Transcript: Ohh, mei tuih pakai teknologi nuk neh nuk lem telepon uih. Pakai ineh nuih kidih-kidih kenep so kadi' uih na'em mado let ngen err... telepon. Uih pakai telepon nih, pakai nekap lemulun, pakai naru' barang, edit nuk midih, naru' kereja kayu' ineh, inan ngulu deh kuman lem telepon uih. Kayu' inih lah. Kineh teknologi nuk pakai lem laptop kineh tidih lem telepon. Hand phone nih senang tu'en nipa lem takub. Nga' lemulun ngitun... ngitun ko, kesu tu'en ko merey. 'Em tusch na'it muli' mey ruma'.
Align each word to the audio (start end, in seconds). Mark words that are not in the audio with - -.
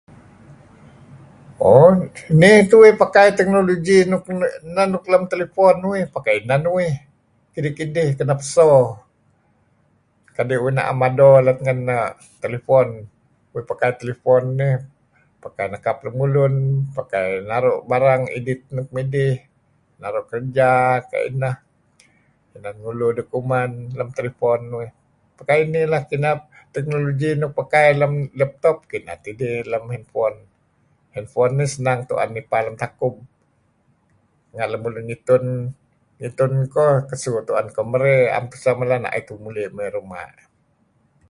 Ohh, 1.73 1.89
mei 2.41 2.57
tuih 2.71 2.93
pakai 3.01 3.27
teknologi 3.39 3.97
nuk 4.11 4.23
neh 4.75 4.85
nuk 4.93 5.03
lem 5.11 5.23
telepon 5.31 5.75
uih. 5.91 6.03
Pakai 6.15 6.33
ineh 6.41 6.59
nuih 6.65 6.93
kidih-kidih 7.53 8.09
kenep 8.19 8.39
so 8.53 8.69
kadi' 10.35 10.61
uih 10.63 10.73
na'em 10.77 10.97
mado 11.03 11.29
let 11.47 11.57
ngen 11.65 11.79
err... 11.95 12.11
telepon. 12.43 12.87
Uih 13.53 13.63
pakai 13.71 13.89
telepon 13.99 14.43
nih, 14.59 14.75
pakai 15.43 15.65
nekap 15.73 15.97
lemulun, 16.05 16.55
pakai 16.97 17.25
naru' 17.51 17.81
barang, 17.91 18.21
edit 18.37 18.59
nuk 18.75 18.87
midih, 18.95 19.35
naru' 20.01 20.25
kereja 20.29 20.71
kayu' 21.09 21.27
ineh, 21.35 21.55
inan 22.55 22.75
ngulu 22.83 23.07
deh 23.17 23.27
kuman 23.33 23.71
lem 23.97 24.09
telepon 24.17 24.61
uih. 24.79 24.91
Kayu' 25.49 25.65
inih 25.67 25.85
lah. 25.91 26.01
Kineh 26.09 26.35
teknologi 26.75 27.29
nuk 27.41 27.51
pakai 27.59 27.87
lem 28.01 28.13
laptop 28.39 28.77
kineh 28.91 29.15
tidih 29.25 29.53
lem 29.71 29.85
telepon. 29.93 30.35
Hand 31.15 31.27
phone 31.33 31.53
nih 31.59 31.69
senang 31.75 31.99
tu'en 32.07 32.29
nipa 32.35 32.57
lem 32.65 32.75
takub. 32.81 33.15
Nga' 34.55 34.69
lemulun 34.71 35.03
ngitun... 35.11 35.45
ngitun 36.19 36.53
ko, 36.73 36.85
kesu 37.11 37.31
tu'en 37.47 37.67
ko 37.75 37.81
merey. 37.91 38.31
'Em 38.31 38.45
tusch 38.51 38.71
na'it 39.03 39.27
muli' 39.43 39.67
mey 39.75 39.89
ruma'. 39.97 40.31